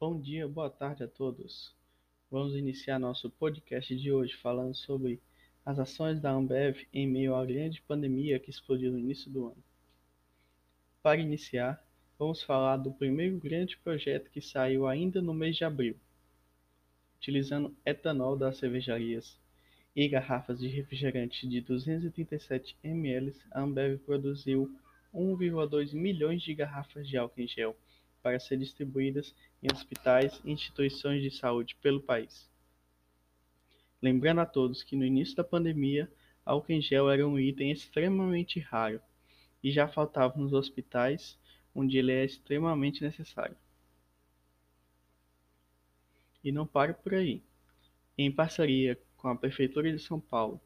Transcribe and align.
Bom 0.00 0.18
dia, 0.18 0.48
boa 0.48 0.70
tarde 0.70 1.04
a 1.04 1.06
todos. 1.06 1.74
Vamos 2.30 2.54
iniciar 2.54 2.98
nosso 2.98 3.28
podcast 3.28 3.94
de 3.94 4.10
hoje 4.10 4.34
falando 4.34 4.74
sobre 4.74 5.20
as 5.62 5.78
ações 5.78 6.18
da 6.18 6.30
Ambev 6.30 6.86
em 6.90 7.06
meio 7.06 7.34
à 7.34 7.44
grande 7.44 7.82
pandemia 7.82 8.40
que 8.40 8.48
explodiu 8.48 8.90
no 8.92 8.98
início 8.98 9.30
do 9.30 9.48
ano. 9.48 9.62
Para 11.02 11.20
iniciar, 11.20 11.86
vamos 12.18 12.42
falar 12.42 12.78
do 12.78 12.90
primeiro 12.90 13.36
grande 13.36 13.76
projeto 13.76 14.30
que 14.30 14.40
saiu 14.40 14.86
ainda 14.86 15.20
no 15.20 15.34
mês 15.34 15.56
de 15.56 15.64
abril. 15.64 15.94
Utilizando 17.18 17.76
etanol 17.84 18.38
das 18.38 18.56
cervejarias 18.56 19.38
e 19.94 20.08
garrafas 20.08 20.60
de 20.60 20.68
refrigerante 20.68 21.46
de 21.46 21.60
237 21.60 22.74
ml, 22.82 23.36
a 23.50 23.60
Ambev 23.60 23.98
produziu 23.98 24.74
1,2 25.14 25.92
milhões 25.92 26.40
de 26.40 26.54
garrafas 26.54 27.06
de 27.06 27.18
álcool 27.18 27.42
em 27.42 27.46
gel 27.46 27.76
para 28.22 28.40
ser 28.40 28.56
distribuídas 28.56 29.34
em 29.62 29.68
hospitais 29.72 30.40
e 30.44 30.50
instituições 30.50 31.22
de 31.22 31.30
saúde 31.30 31.76
pelo 31.76 32.00
país. 32.00 32.48
Lembrando 34.02 34.40
a 34.40 34.46
todos 34.46 34.82
que 34.82 34.96
no 34.96 35.04
início 35.04 35.36
da 35.36 35.44
pandemia, 35.44 36.10
álcool 36.44 36.72
em 36.72 36.80
gel 36.80 37.10
era 37.10 37.26
um 37.26 37.38
item 37.38 37.70
extremamente 37.70 38.58
raro 38.58 39.00
e 39.62 39.70
já 39.70 39.86
faltava 39.86 40.38
nos 40.38 40.52
hospitais, 40.52 41.38
onde 41.74 41.98
ele 41.98 42.12
é 42.12 42.24
extremamente 42.24 43.02
necessário. 43.02 43.56
E 46.42 46.50
não 46.50 46.66
para 46.66 46.94
por 46.94 47.14
aí. 47.14 47.42
Em 48.16 48.32
parceria 48.32 48.98
com 49.16 49.28
a 49.28 49.36
Prefeitura 49.36 49.92
de 49.92 49.98
São 49.98 50.18
Paulo, 50.18 50.60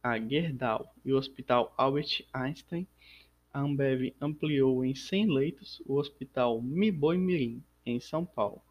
a 0.00 0.18
Gerdau 0.18 0.94
e 1.04 1.12
o 1.12 1.16
Hospital 1.16 1.74
Albert 1.76 2.24
Einstein, 2.32 2.86
a 3.52 3.60
Ambev 3.60 4.14
ampliou 4.20 4.84
em 4.84 4.94
100 4.94 5.26
leitos 5.26 5.82
o 5.86 5.94
Hospital 5.94 6.60
Miboi-Mirim, 6.60 7.62
em 7.84 7.98
São 7.98 8.24
Paulo. 8.24 8.62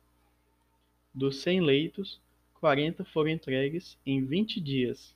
Dos 1.13 1.41
100 1.41 1.61
leitos, 1.61 2.21
40 2.55 3.03
foram 3.05 3.31
entregues 3.31 3.97
em 4.05 4.23
20 4.23 4.61
dias 4.61 5.15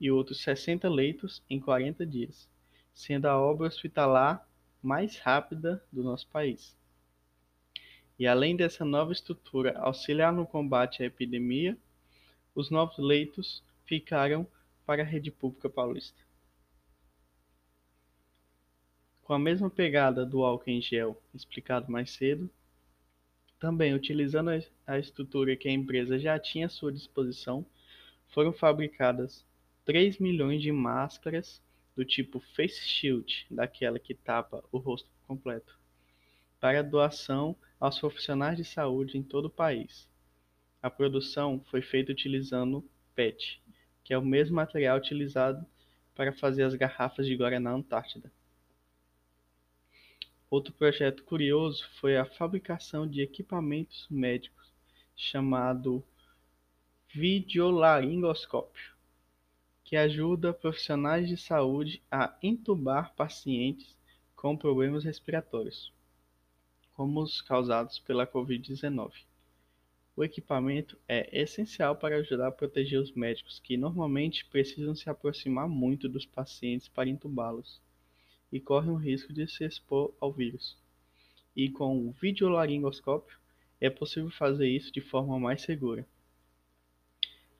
e 0.00 0.10
outros 0.10 0.40
60 0.42 0.88
leitos 0.88 1.42
em 1.48 1.60
40 1.60 2.04
dias, 2.04 2.48
sendo 2.92 3.26
a 3.26 3.40
obra 3.40 3.68
hospitalar 3.68 4.46
mais 4.82 5.18
rápida 5.18 5.82
do 5.92 6.02
nosso 6.02 6.26
país. 6.28 6.76
E 8.18 8.26
além 8.26 8.56
dessa 8.56 8.84
nova 8.84 9.12
estrutura 9.12 9.78
auxiliar 9.78 10.32
no 10.32 10.46
combate 10.46 11.02
à 11.02 11.06
epidemia, 11.06 11.78
os 12.54 12.70
novos 12.70 12.98
leitos 12.98 13.62
ficaram 13.84 14.46
para 14.84 15.02
a 15.02 15.06
rede 15.06 15.30
pública 15.30 15.70
paulista. 15.70 16.27
Com 19.28 19.34
a 19.34 19.38
mesma 19.38 19.68
pegada 19.68 20.24
do 20.24 20.42
álcool 20.42 20.70
em 20.70 20.80
gel 20.80 21.22
explicado 21.34 21.92
mais 21.92 22.12
cedo, 22.12 22.48
também 23.60 23.92
utilizando 23.92 24.48
a 24.86 24.98
estrutura 24.98 25.54
que 25.54 25.68
a 25.68 25.70
empresa 25.70 26.18
já 26.18 26.38
tinha 26.38 26.64
à 26.64 26.68
sua 26.70 26.90
disposição, 26.90 27.62
foram 28.28 28.54
fabricadas 28.54 29.44
3 29.84 30.18
milhões 30.18 30.62
de 30.62 30.72
máscaras 30.72 31.62
do 31.94 32.06
tipo 32.06 32.40
Face 32.40 32.88
Shield, 32.88 33.46
daquela 33.50 33.98
que 33.98 34.14
tapa 34.14 34.64
o 34.72 34.78
rosto 34.78 35.10
completo, 35.26 35.78
para 36.58 36.82
doação 36.82 37.54
aos 37.78 37.98
profissionais 37.98 38.56
de 38.56 38.64
saúde 38.64 39.18
em 39.18 39.22
todo 39.22 39.44
o 39.44 39.50
país. 39.50 40.08
A 40.80 40.88
produção 40.88 41.62
foi 41.70 41.82
feita 41.82 42.12
utilizando 42.12 42.82
PET, 43.14 43.60
que 44.02 44.14
é 44.14 44.16
o 44.16 44.24
mesmo 44.24 44.56
material 44.56 44.96
utilizado 44.96 45.66
para 46.14 46.32
fazer 46.32 46.62
as 46.62 46.74
garrafas 46.74 47.26
de 47.26 47.36
Guaraná 47.36 47.72
Antártida. 47.72 48.32
Outro 50.50 50.72
projeto 50.72 51.24
curioso 51.24 51.86
foi 52.00 52.16
a 52.16 52.24
fabricação 52.24 53.06
de 53.06 53.20
equipamentos 53.20 54.06
médicos 54.08 54.72
chamado 55.14 56.02
videolaringoscópio, 57.08 58.94
que 59.84 59.94
ajuda 59.94 60.54
profissionais 60.54 61.28
de 61.28 61.36
saúde 61.36 62.02
a 62.10 62.34
intubar 62.42 63.14
pacientes 63.14 63.94
com 64.34 64.56
problemas 64.56 65.04
respiratórios, 65.04 65.92
como 66.94 67.20
os 67.20 67.42
causados 67.42 67.98
pela 67.98 68.26
Covid-19. 68.26 69.12
O 70.16 70.24
equipamento 70.24 70.98
é 71.06 71.28
essencial 71.42 71.94
para 71.94 72.16
ajudar 72.16 72.48
a 72.48 72.52
proteger 72.52 72.98
os 72.98 73.12
médicos 73.12 73.60
que 73.60 73.76
normalmente 73.76 74.46
precisam 74.46 74.94
se 74.94 75.10
aproximar 75.10 75.68
muito 75.68 76.08
dos 76.08 76.24
pacientes 76.24 76.88
para 76.88 77.10
intubá-los 77.10 77.82
e 78.52 78.60
correm 78.60 78.90
o 78.90 78.96
risco 78.96 79.32
de 79.32 79.46
se 79.46 79.64
expor 79.64 80.14
ao 80.20 80.32
vírus. 80.32 80.76
E 81.54 81.68
com 81.68 82.08
o 82.08 82.12
videolaringoscópio 82.12 83.38
é 83.80 83.90
possível 83.90 84.30
fazer 84.30 84.68
isso 84.68 84.92
de 84.92 85.00
forma 85.00 85.38
mais 85.38 85.62
segura. 85.62 86.06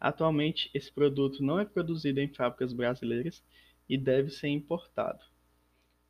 Atualmente, 0.00 0.71
esse 0.72 0.93
produto 0.93 1.43
não 1.43 1.59
é 1.59 1.65
produzido 1.65 2.21
em 2.21 2.28
fábricas 2.28 2.72
brasileiras 2.72 3.43
e 3.88 3.97
deve 3.97 4.31
ser 4.31 4.49
importado. 4.49 5.25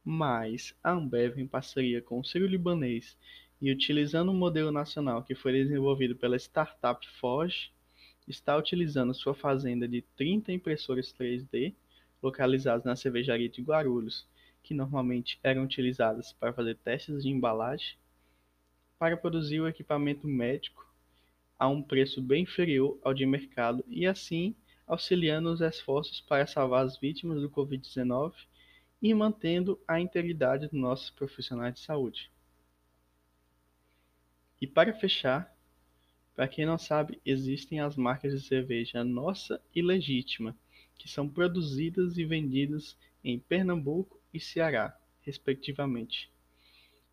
Mas 0.04 0.74
a 0.82 0.92
Ambev, 0.92 1.38
em 1.38 1.46
parceria 1.46 2.02
com 2.02 2.20
o 2.20 2.24
Sírio-Libanês 2.24 3.16
e 3.60 3.70
utilizando 3.70 4.30
um 4.30 4.36
modelo 4.36 4.70
nacional 4.70 5.22
que 5.22 5.34
foi 5.34 5.52
desenvolvido 5.52 6.14
pela 6.14 6.36
startup 6.36 7.06
Forge, 7.18 7.70
está 8.26 8.56
utilizando 8.56 9.14
sua 9.14 9.34
fazenda 9.34 9.88
de 9.88 10.02
30 10.16 10.52
impressoras 10.52 11.12
3D 11.12 11.74
localizadas 12.22 12.84
na 12.84 12.94
cervejaria 12.94 13.48
de 13.48 13.62
Guarulhos 13.62 14.26
que 14.68 14.74
normalmente 14.74 15.40
eram 15.42 15.64
utilizadas 15.64 16.34
para 16.34 16.52
fazer 16.52 16.76
testes 16.76 17.22
de 17.22 17.30
embalagem, 17.30 17.96
para 18.98 19.16
produzir 19.16 19.62
o 19.62 19.66
equipamento 19.66 20.28
médico 20.28 20.86
a 21.58 21.66
um 21.66 21.82
preço 21.82 22.20
bem 22.20 22.42
inferior 22.42 22.98
ao 23.02 23.14
de 23.14 23.24
mercado 23.24 23.82
e 23.88 24.06
assim 24.06 24.54
auxiliando 24.86 25.50
os 25.50 25.62
esforços 25.62 26.20
para 26.20 26.46
salvar 26.46 26.84
as 26.84 26.98
vítimas 26.98 27.40
do 27.40 27.48
Covid-19 27.48 28.34
e 29.00 29.14
mantendo 29.14 29.80
a 29.88 29.98
integridade 29.98 30.66
dos 30.68 30.78
nossos 30.78 31.08
profissionais 31.08 31.72
de 31.72 31.80
saúde. 31.80 32.30
E 34.60 34.66
para 34.66 34.92
fechar, 34.92 35.50
para 36.34 36.46
quem 36.46 36.66
não 36.66 36.76
sabe, 36.76 37.18
existem 37.24 37.80
as 37.80 37.96
marcas 37.96 38.34
de 38.34 38.46
cerveja 38.46 39.02
Nossa 39.02 39.62
e 39.74 39.80
Legítima, 39.80 40.54
que 40.98 41.08
são 41.08 41.26
produzidas 41.26 42.18
e 42.18 42.24
vendidas 42.26 42.98
em 43.24 43.38
Pernambuco 43.38 44.17
e 44.32 44.40
Ceará, 44.40 44.98
respectivamente. 45.22 46.30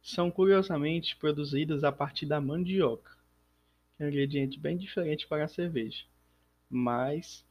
São 0.02 0.30
curiosamente 0.30 1.16
produzidas 1.16 1.84
a 1.84 1.92
partir 1.92 2.26
da 2.26 2.40
mandioca, 2.40 3.12
que 3.96 4.04
é 4.04 4.06
um 4.06 4.10
ingrediente 4.10 4.60
bem 4.60 4.78
diferente 4.78 5.26
para 5.28 5.46
a 5.46 5.48
cerveja, 5.48 6.04
mas 6.70 7.46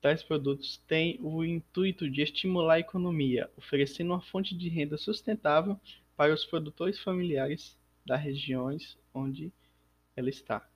tais 0.00 0.22
produtos 0.22 0.78
têm 0.86 1.18
o 1.20 1.44
intuito 1.44 2.08
de 2.08 2.22
estimular 2.22 2.74
a 2.74 2.80
economia, 2.80 3.50
oferecendo 3.56 4.12
uma 4.12 4.20
fonte 4.20 4.56
de 4.56 4.68
renda 4.68 4.96
sustentável 4.96 5.78
para 6.16 6.32
os 6.32 6.44
produtores 6.44 6.98
familiares 6.98 7.76
das 8.04 8.20
regiões 8.20 8.96
onde 9.12 9.52
ela 10.16 10.28
está. 10.28 10.68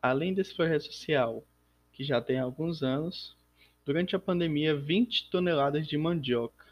Além 0.00 0.32
desse 0.32 0.54
projeto 0.54 0.84
social, 0.84 1.44
que 1.92 2.04
já 2.04 2.20
tem 2.20 2.38
alguns 2.38 2.82
anos, 2.82 3.36
durante 3.84 4.14
a 4.14 4.18
pandemia 4.18 4.74
20 4.74 5.28
toneladas 5.28 5.86
de 5.86 5.98
mandioca 5.98 6.69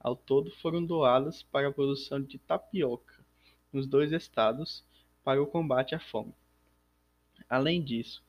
ao 0.00 0.16
todo 0.16 0.50
foram 0.50 0.84
doadas 0.84 1.42
para 1.42 1.68
a 1.68 1.72
produção 1.72 2.22
de 2.22 2.38
tapioca 2.38 3.14
nos 3.72 3.86
dois 3.86 4.12
estados 4.12 4.82
para 5.22 5.42
o 5.42 5.46
combate 5.46 5.94
à 5.94 6.00
fome. 6.00 6.34
Além 7.48 7.82
disso, 7.82 8.22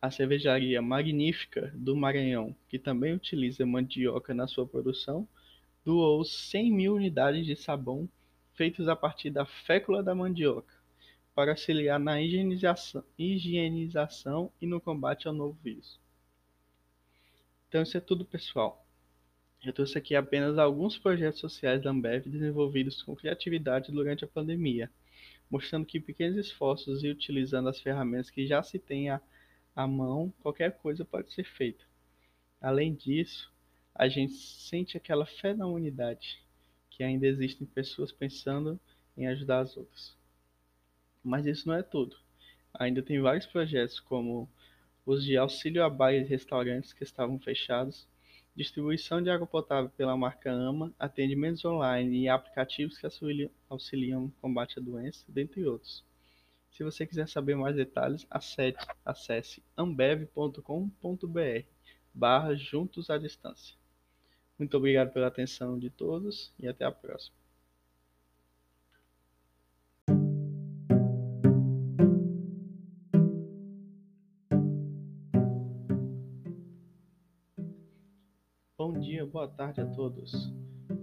a 0.00 0.10
cervejaria 0.10 0.80
Magnífica 0.80 1.72
do 1.74 1.96
Maranhão, 1.96 2.54
que 2.68 2.78
também 2.78 3.12
utiliza 3.12 3.66
mandioca 3.66 4.32
na 4.32 4.46
sua 4.46 4.66
produção, 4.66 5.26
doou 5.84 6.24
100 6.24 6.72
mil 6.72 6.94
unidades 6.94 7.44
de 7.44 7.56
sabão 7.56 8.08
feitos 8.54 8.88
a 8.88 8.96
partir 8.96 9.30
da 9.30 9.44
fécula 9.44 10.02
da 10.02 10.14
mandioca, 10.14 10.74
para 11.34 11.50
auxiliar 11.50 12.00
na 12.00 12.22
higienização, 12.22 13.04
higienização 13.18 14.50
e 14.60 14.66
no 14.66 14.80
combate 14.80 15.28
ao 15.28 15.34
novo 15.34 15.58
vírus. 15.62 16.00
Então 17.68 17.82
isso 17.82 17.96
é 17.96 18.00
tudo, 18.00 18.24
pessoal. 18.24 18.85
Eu 19.64 19.72
trouxe 19.72 19.98
aqui 19.98 20.14
apenas 20.14 20.58
alguns 20.58 20.98
projetos 20.98 21.40
sociais 21.40 21.82
da 21.82 21.90
Ambev 21.90 22.28
desenvolvidos 22.28 23.02
com 23.02 23.16
criatividade 23.16 23.90
durante 23.90 24.24
a 24.24 24.28
pandemia, 24.28 24.90
mostrando 25.50 25.86
que 25.86 25.98
pequenos 25.98 26.36
esforços 26.36 27.02
e 27.02 27.08
utilizando 27.08 27.68
as 27.68 27.80
ferramentas 27.80 28.30
que 28.30 28.46
já 28.46 28.62
se 28.62 28.78
tem 28.78 29.10
à, 29.10 29.20
à 29.74 29.86
mão, 29.86 30.32
qualquer 30.40 30.76
coisa 30.78 31.04
pode 31.04 31.32
ser 31.32 31.44
feita. 31.44 31.84
Além 32.60 32.94
disso, 32.94 33.52
a 33.94 34.08
gente 34.08 34.34
sente 34.34 34.96
aquela 34.96 35.26
fé 35.26 35.54
na 35.54 35.66
unidade, 35.66 36.42
que 36.90 37.02
ainda 37.02 37.26
existem 37.26 37.66
pessoas 37.66 38.12
pensando 38.12 38.78
em 39.16 39.26
ajudar 39.26 39.60
as 39.60 39.76
outras. 39.76 40.16
Mas 41.24 41.46
isso 41.46 41.66
não 41.66 41.74
é 41.74 41.82
tudo. 41.82 42.16
Ainda 42.74 43.02
tem 43.02 43.20
vários 43.20 43.46
projetos, 43.46 43.98
como 43.98 44.48
os 45.04 45.24
de 45.24 45.36
auxílio 45.36 45.82
a 45.82 45.90
bares 45.90 46.26
e 46.26 46.30
restaurantes 46.30 46.92
que 46.92 47.04
estavam 47.04 47.38
fechados, 47.38 48.06
distribuição 48.56 49.22
de 49.22 49.28
água 49.28 49.46
potável 49.46 49.90
pela 49.90 50.16
marca 50.16 50.50
AMA, 50.50 50.92
atendimentos 50.98 51.64
online 51.64 52.22
e 52.22 52.28
aplicativos 52.28 52.96
que 52.96 53.06
auxiliam 53.68 54.20
no 54.22 54.30
combate 54.40 54.78
à 54.78 54.82
doença, 54.82 55.24
dentre 55.28 55.66
outros. 55.66 56.02
Se 56.72 56.82
você 56.82 57.06
quiser 57.06 57.28
saber 57.28 57.54
mais 57.54 57.76
detalhes, 57.76 58.26
acesse, 58.30 58.78
acesse 59.04 59.62
ambev.com.br 59.76 61.66
barra 62.12 62.54
juntos 62.54 63.10
à 63.10 63.18
distância. 63.18 63.76
Muito 64.58 64.74
obrigado 64.76 65.12
pela 65.12 65.26
atenção 65.26 65.78
de 65.78 65.90
todos 65.90 66.52
e 66.58 66.66
até 66.66 66.84
a 66.86 66.90
próxima. 66.90 67.45
Bom 78.88 79.00
dia, 79.00 79.26
boa 79.26 79.48
tarde 79.48 79.80
a 79.80 79.84
todos. 79.84 80.32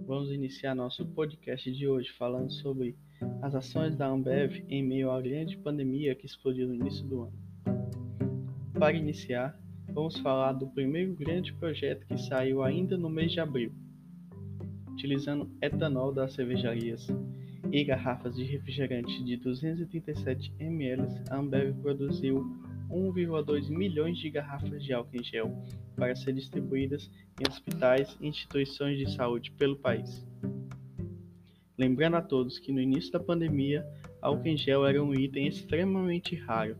Vamos 0.06 0.30
iniciar 0.30 0.74
nosso 0.74 1.04
podcast 1.04 1.70
de 1.70 1.86
hoje 1.86 2.08
falando 2.12 2.50
sobre 2.50 2.96
as 3.42 3.54
ações 3.54 3.94
da 3.94 4.06
Ambev 4.06 4.64
em 4.70 4.82
meio 4.82 5.10
à 5.10 5.20
grande 5.20 5.58
pandemia 5.58 6.14
que 6.14 6.24
explodiu 6.24 6.66
no 6.66 6.74
início 6.74 7.04
do 7.04 7.24
ano. 7.24 7.38
Para 8.72 8.94
iniciar, 8.94 9.60
vamos 9.92 10.18
falar 10.20 10.52
do 10.54 10.66
primeiro 10.68 11.14
grande 11.14 11.52
projeto 11.52 12.06
que 12.06 12.16
saiu 12.16 12.62
ainda 12.62 12.96
no 12.96 13.10
mês 13.10 13.32
de 13.32 13.40
abril. 13.40 13.70
Utilizando 14.90 15.50
etanol 15.60 16.10
das 16.10 16.32
cervejarias 16.32 17.06
e 17.70 17.84
garrafas 17.84 18.34
de 18.34 18.44
refrigerante 18.44 19.22
de 19.22 19.36
237 19.36 20.54
ml, 20.58 21.02
a 21.28 21.36
Ambev 21.36 21.74
produziu 21.82 22.63
1,2 22.90 23.68
milhões 23.68 24.18
de 24.18 24.30
garrafas 24.30 24.82
de 24.82 24.92
álcool 24.92 25.16
em 25.16 25.24
gel 25.24 25.56
para 25.96 26.14
ser 26.14 26.32
distribuídas 26.32 27.10
em 27.40 27.50
hospitais 27.50 28.16
e 28.20 28.28
instituições 28.28 28.98
de 28.98 29.14
saúde 29.14 29.50
pelo 29.52 29.76
país. 29.76 30.26
Lembrando 31.76 32.16
a 32.16 32.22
todos 32.22 32.58
que 32.58 32.72
no 32.72 32.80
início 32.80 33.12
da 33.12 33.20
pandemia, 33.20 33.84
álcool 34.22 34.46
em 34.46 34.56
gel 34.56 34.86
era 34.86 35.02
um 35.02 35.12
item 35.12 35.48
extremamente 35.48 36.36
raro 36.36 36.76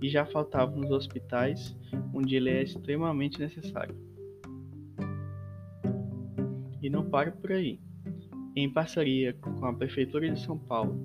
e 0.00 0.08
já 0.08 0.26
faltava 0.26 0.76
nos 0.76 0.90
hospitais, 0.90 1.74
onde 2.12 2.36
ele 2.36 2.50
é 2.50 2.62
extremamente 2.62 3.38
necessário. 3.38 3.96
E 6.82 6.90
não 6.90 7.08
para 7.08 7.30
por 7.30 7.52
aí. 7.52 7.80
Em 8.54 8.70
parceria 8.70 9.32
com 9.34 9.66
a 9.66 9.72
Prefeitura 9.72 10.30
de 10.30 10.38
São 10.40 10.58
Paulo, 10.58 10.98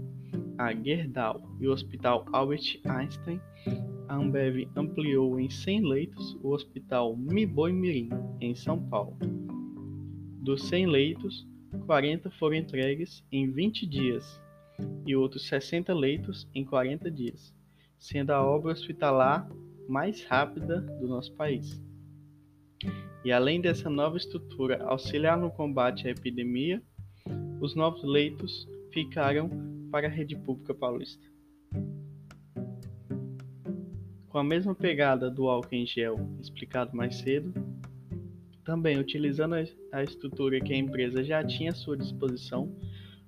a 0.58 0.74
Gerdau 0.74 1.42
e 1.60 1.68
o 1.68 1.72
Hospital 1.72 2.26
Albert 2.32 2.80
Einstein, 2.86 3.42
a 4.12 4.16
Ambev 4.18 4.68
ampliou 4.76 5.40
em 5.40 5.50
100 5.50 5.88
leitos 5.88 6.38
o 6.44 6.50
Hospital 6.50 7.16
Miboi 7.16 7.72
Mirim, 7.72 8.10
em 8.42 8.54
São 8.54 8.78
Paulo. 8.90 9.18
Dos 10.44 10.68
100 10.68 10.88
leitos, 10.88 11.48
40 11.86 12.30
foram 12.32 12.58
entregues 12.58 13.26
em 13.32 13.50
20 13.50 13.88
dias 13.88 14.42
e 15.06 15.16
outros 15.16 15.48
60 15.48 15.94
leitos 15.94 16.46
em 16.54 16.66
40 16.66 17.10
dias, 17.10 17.56
sendo 17.98 18.32
a 18.32 18.46
obra 18.46 18.74
hospitalar 18.74 19.50
mais 19.88 20.26
rápida 20.26 20.82
do 20.82 21.08
nosso 21.08 21.34
país. 21.36 21.82
E 23.24 23.32
além 23.32 23.62
dessa 23.62 23.90
nova 23.90 24.18
estrutura 24.18 24.84
auxiliar 24.84 25.38
no 25.38 25.50
combate 25.52 26.10
à 26.10 26.12
epidemia, 26.12 26.84
os 27.62 27.76
novos 27.76 28.04
leitos 28.04 28.68
ficaram 28.92 29.50
para 29.90 30.08
a 30.08 30.12
rede 30.12 30.36
pública 30.36 30.74
paulista. 30.74 31.32
Com 34.32 34.38
a 34.38 34.44
mesma 34.46 34.74
pegada 34.74 35.30
do 35.30 35.50
álcool 35.50 35.76
em 35.76 35.86
gel 35.86 36.16
explicado 36.40 36.96
mais 36.96 37.16
cedo, 37.18 37.54
também 38.64 38.98
utilizando 38.98 39.56
a 39.92 40.04
estrutura 40.04 40.62
que 40.62 40.72
a 40.72 40.78
empresa 40.78 41.22
já 41.22 41.44
tinha 41.44 41.72
à 41.72 41.76
sua 41.76 41.98
disposição, 41.98 42.74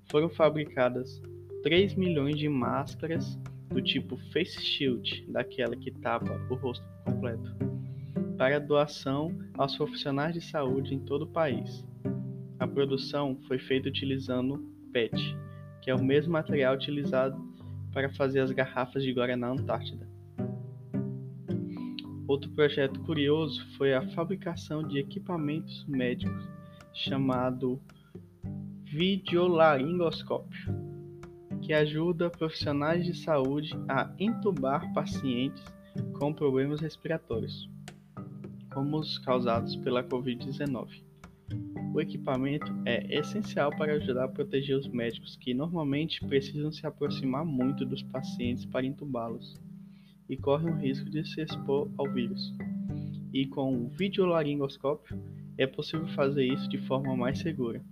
foram 0.10 0.30
fabricadas 0.30 1.22
3 1.62 1.96
milhões 1.96 2.38
de 2.38 2.48
máscaras 2.48 3.38
do 3.70 3.82
tipo 3.82 4.16
Face 4.32 4.62
Shield, 4.62 5.26
daquela 5.28 5.76
que 5.76 5.92
tapa 5.92 6.40
o 6.50 6.56
rosto 6.56 6.86
completo, 7.04 7.54
para 8.38 8.58
doação 8.58 9.38
aos 9.58 9.76
profissionais 9.76 10.34
de 10.34 10.40
saúde 10.40 10.96
em 10.96 11.00
todo 11.00 11.24
o 11.24 11.32
país. 11.34 11.86
A 12.58 12.66
produção 12.66 13.38
foi 13.46 13.60
feita 13.60 13.90
utilizando 13.90 14.58
PET, 14.94 15.18
que 15.82 15.92
é 15.92 15.96
o 15.96 16.02
mesmo 16.02 16.32
material 16.32 16.76
utilizado 16.76 17.38
para 17.92 18.10
fazer 18.14 18.40
as 18.40 18.52
garrafas 18.52 19.04
de 19.04 19.12
Guaraná 19.12 19.50
Antártida. 19.50 20.13
Outro 22.26 22.50
projeto 22.52 23.02
curioso 23.02 23.66
foi 23.78 23.94
a 23.94 24.08
fabricação 24.10 24.82
de 24.82 24.98
equipamentos 24.98 25.86
médicos 25.86 26.48
chamado 26.94 27.82
videolaringoscópio, 28.86 30.74
que 31.62 31.74
ajuda 31.74 32.30
profissionais 32.30 33.06
de 33.06 33.14
saúde 33.14 33.74
a 33.90 34.10
entubar 34.18 34.94
pacientes 34.94 35.64
com 36.18 36.34
problemas 36.34 36.80
respiratórios, 36.80 37.70
como 38.74 39.00
os 39.00 39.18
causados 39.18 39.76
pela 39.76 40.04
Covid-19. 40.04 41.04
O 41.94 42.00
equipamento 42.00 42.74
é 42.86 43.20
essencial 43.20 43.70
para 43.76 43.96
ajudar 43.96 44.26
a 44.26 44.30
proteger 44.30 44.78
os 44.78 44.88
médicos 44.88 45.36
que 45.36 45.54
normalmente 45.54 46.26
precisam 46.26 46.72
se 46.72 46.88
aproximar 46.88 47.44
muito 47.44 47.86
dos 47.86 48.02
pacientes 48.02 48.66
para 48.66 48.86
entubá-los 48.86 49.62
e 50.30 50.38
correm 50.38 50.74
o 50.74 50.78
risco 50.78 51.10
de 51.10 51.26
se 51.26 51.42
expor 51.42 51.90
ao 51.98 52.12
vírus. 52.12 52.54
E 53.34 53.46
com 53.48 53.76
o 53.76 53.90
videolaringoscópio 53.90 55.22
é 55.58 55.68
possível 55.68 56.08
fazer 56.10 56.46
isso 56.46 56.68
de 56.70 56.78
forma 56.78 57.16
mais 57.16 57.40
segura. 57.40 57.84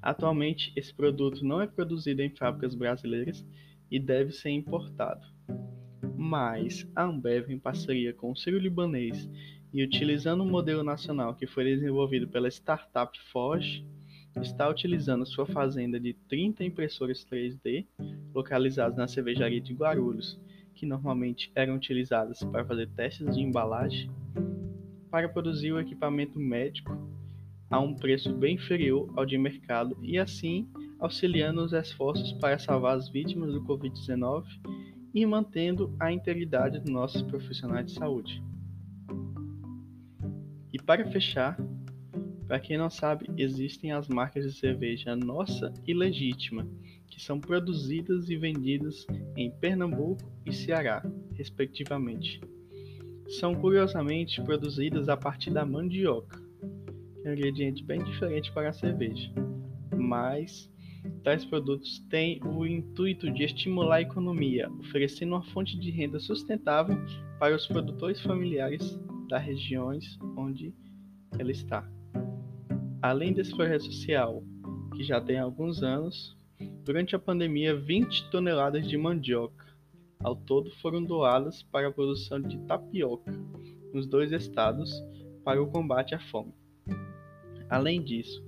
Atualmente, 0.00 0.72
esse 0.76 0.94
produto 0.94 1.44
não 1.44 1.60
é 1.60 1.66
produzido 1.66 2.22
em 2.22 2.30
fábricas 2.30 2.74
brasileiras 2.74 3.44
e 3.90 3.98
deve 3.98 4.32
ser 4.32 4.50
importado. 4.50 5.26
Mas 6.16 6.88
a 6.94 7.04
Ambev, 7.04 7.50
em 7.50 7.58
parceria 7.58 8.12
com 8.12 8.32
o 8.32 8.36
Ciro 8.36 8.58
Libanês 8.58 9.28
e 9.72 9.82
utilizando 9.82 10.42
um 10.42 10.48
modelo 10.48 10.82
nacional 10.82 11.34
que 11.34 11.46
foi 11.46 11.64
desenvolvido 11.64 12.28
pela 12.28 12.48
startup 12.48 13.18
Forge, 13.30 13.84
está 14.40 14.68
utilizando 14.68 15.26
sua 15.26 15.46
fazenda 15.46 15.98
de 15.98 16.14
30 16.28 16.64
impressoras 16.64 17.24
3D 17.24 17.86
localizadas 18.34 18.96
na 18.96 19.08
cervejaria 19.08 19.60
de 19.60 19.74
Guarulhos 19.74 20.38
que 20.78 20.86
normalmente 20.86 21.50
eram 21.56 21.74
utilizadas 21.74 22.38
para 22.44 22.64
fazer 22.64 22.88
testes 22.90 23.34
de 23.34 23.42
embalagem, 23.42 24.08
para 25.10 25.28
produzir 25.28 25.72
o 25.72 25.80
equipamento 25.80 26.38
médico 26.38 26.96
a 27.68 27.80
um 27.80 27.96
preço 27.96 28.32
bem 28.32 28.54
inferior 28.54 29.12
ao 29.16 29.26
de 29.26 29.36
mercado 29.36 29.98
e 30.00 30.18
assim 30.18 30.70
auxiliando 31.00 31.62
os 31.62 31.72
esforços 31.72 32.32
para 32.34 32.60
salvar 32.60 32.96
as 32.96 33.08
vítimas 33.08 33.52
do 33.52 33.62
Covid-19 33.64 34.44
e 35.12 35.26
mantendo 35.26 35.94
a 35.98 36.12
integridade 36.12 36.78
dos 36.78 36.90
nossos 36.90 37.22
profissionais 37.22 37.86
de 37.86 37.98
saúde. 37.98 38.40
E 40.72 40.80
para 40.80 41.10
fechar, 41.10 41.58
para 42.46 42.60
quem 42.60 42.78
não 42.78 42.88
sabe, 42.88 43.28
existem 43.36 43.90
as 43.90 44.06
marcas 44.06 44.44
de 44.44 44.56
cerveja 44.56 45.16
Nossa 45.16 45.74
e 45.84 45.92
Legítima, 45.92 46.66
que 47.10 47.20
são 47.20 47.40
produzidas 47.40 48.28
e 48.28 48.36
vendidas 48.36 49.06
em 49.36 49.50
Pernambuco 49.50 50.30
e 50.44 50.52
Ceará, 50.52 51.02
respectivamente. 51.34 52.40
São 53.38 53.54
curiosamente 53.54 54.42
produzidas 54.42 55.08
a 55.08 55.16
partir 55.16 55.50
da 55.50 55.64
mandioca, 55.64 56.40
que 57.20 57.28
é 57.28 57.30
um 57.30 57.34
ingrediente 57.34 57.84
bem 57.84 58.02
diferente 58.02 58.50
para 58.52 58.70
a 58.70 58.72
cerveja, 58.72 59.30
mas 59.96 60.70
tais 61.22 61.44
produtos 61.44 61.98
têm 62.08 62.40
o 62.44 62.66
intuito 62.66 63.30
de 63.30 63.44
estimular 63.44 63.96
a 63.96 64.02
economia, 64.02 64.70
oferecendo 64.80 65.34
uma 65.34 65.42
fonte 65.42 65.78
de 65.78 65.90
renda 65.90 66.18
sustentável 66.18 66.96
para 67.38 67.54
os 67.54 67.66
produtores 67.66 68.20
familiares 68.20 68.98
das 69.28 69.42
regiões 69.42 70.18
onde 70.36 70.72
ela 71.38 71.50
está. 71.50 71.88
Além 73.02 73.32
desse 73.32 73.54
projeto 73.54 73.84
social, 73.84 74.42
que 74.96 75.04
já 75.04 75.20
tem 75.20 75.38
alguns 75.38 75.82
anos, 75.82 76.37
Durante 76.88 77.14
a 77.14 77.18
pandemia, 77.18 77.76
20 77.76 78.30
toneladas 78.30 78.88
de 78.88 78.96
mandioca 78.96 79.66
ao 80.20 80.34
todo 80.34 80.70
foram 80.76 81.04
doadas 81.04 81.62
para 81.62 81.88
a 81.88 81.92
produção 81.92 82.40
de 82.40 82.56
tapioca 82.60 83.30
nos 83.92 84.06
dois 84.06 84.32
estados 84.32 84.90
para 85.44 85.62
o 85.62 85.66
combate 85.66 86.14
à 86.14 86.18
fome. 86.18 86.54
Além 87.68 88.02
disso, 88.02 88.42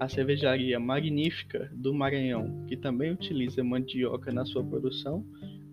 a 0.00 0.08
cervejaria 0.08 0.80
Magnífica 0.80 1.70
do 1.74 1.92
Maranhão, 1.92 2.64
que 2.66 2.78
também 2.78 3.12
utiliza 3.12 3.62
mandioca 3.62 4.32
na 4.32 4.46
sua 4.46 4.64
produção, 4.64 5.22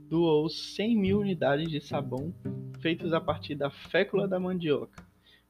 doou 0.09 0.49
100 0.49 0.97
mil 0.97 1.19
unidades 1.21 1.69
de 1.69 1.79
sabão 1.79 2.33
feitos 2.81 3.13
a 3.13 3.21
partir 3.21 3.55
da 3.55 3.71
fécula 3.71 4.27
da 4.27 4.37
mandioca, 4.37 5.07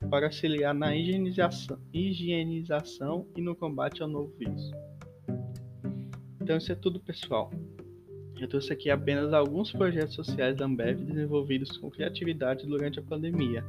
para 0.07 0.27
auxiliar 0.27 0.75
na 0.75 0.95
higienização, 0.95 1.79
higienização 1.91 3.25
e 3.35 3.41
no 3.41 3.55
combate 3.55 4.03
ao 4.03 4.07
novo 4.07 4.31
vírus. 4.37 4.69
Então 6.49 6.57
isso 6.57 6.71
é 6.71 6.75
tudo 6.75 6.99
pessoal. 6.99 7.51
Eu 8.41 8.47
trouxe 8.47 8.73
aqui 8.73 8.89
apenas 8.89 9.31
alguns 9.33 9.71
projetos 9.71 10.15
sociais 10.15 10.57
da 10.57 10.65
Ambev 10.65 10.99
desenvolvidos 10.99 11.77
com 11.77 11.91
criatividade 11.91 12.65
durante 12.65 12.97
a 12.97 13.03
pandemia, 13.03 13.63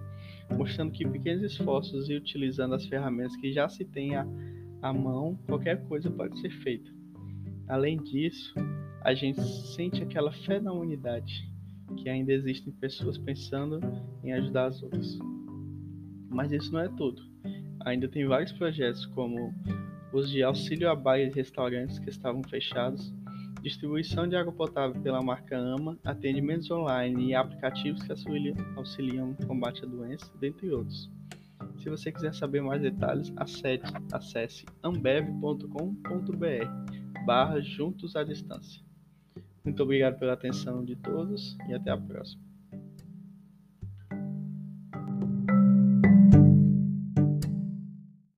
mostrando 0.56 0.90
que 0.90 1.06
pequenos 1.06 1.42
esforços 1.42 2.08
e 2.08 2.14
utilizando 2.14 2.75
as 2.75 2.87
ferramentas 2.87 3.37
que 3.37 3.52
já 3.52 3.68
se 3.68 3.84
tem 3.84 4.16
à, 4.16 4.26
à 4.80 4.94
mão, 4.94 5.38
qualquer 5.46 5.87
coisa 5.88 6.10
pode 6.10 6.40
ser 6.40 6.49
feita. 6.62 6.90
Além 7.68 7.99
disso, 7.99 8.54
a 9.02 9.12
gente 9.12 9.42
sente 9.42 10.02
aquela 10.02 10.32
fé 10.32 10.58
na 10.58 10.72
unidade, 10.72 11.46
que 11.99 12.08
ainda 12.08 12.32
existem 12.32 12.72
pessoas 12.72 13.18
pensando 13.18 13.78
em 14.25 14.32
ajudar 14.32 14.68
as 14.68 14.82
outras. 14.82 15.18
Mas 16.30 16.50
isso 16.50 16.72
não 16.72 16.80
é 16.80 16.88
tudo. 16.88 17.20
Ainda 17.84 18.08
tem 18.08 18.25
vários 18.25 18.52
projetos, 18.52 19.04
como 19.04 19.52
os 20.12 20.30
de 20.30 20.42
auxílio 20.42 20.90
a 20.90 20.94
baias 20.94 21.32
e 21.32 21.36
restaurantes 21.36 21.98
que 21.98 22.10
estavam 22.10 22.42
fechados, 22.42 23.12
distribuição 23.62 24.26
de 24.26 24.36
água 24.36 24.52
potável 24.52 25.00
pela 25.02 25.22
marca 25.22 25.56
AMA, 25.56 25.98
atendimentos 26.04 26.70
online 26.70 27.28
e 27.28 27.34
aplicativos 27.34 28.02
que 28.02 28.12
auxiliam 28.76 29.26
no 29.38 29.46
combate 29.46 29.84
à 29.84 29.86
doença, 29.86 30.30
dentre 30.40 30.70
outros. 30.70 31.10
Se 31.78 31.88
você 31.88 32.12
quiser 32.12 32.34
saber 32.34 32.62
mais 32.62 32.82
detalhes, 32.82 33.32
acesse, 33.36 33.84
acesse 34.12 34.66
ambev.com.br 34.82 35.66
barra 37.24 37.60
juntos 37.60 38.16
à 38.16 38.24
distância. 38.24 38.82
Muito 39.64 39.82
obrigado 39.82 40.18
pela 40.18 40.32
atenção 40.32 40.84
de 40.84 40.96
todos 40.96 41.56
e 41.68 41.74
até 41.74 41.90
a 41.90 41.96
próxima. 41.96 42.50